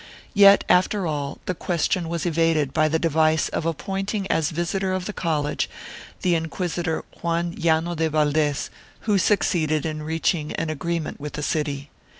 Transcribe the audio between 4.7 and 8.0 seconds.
of the college the inquisitor Juan Llano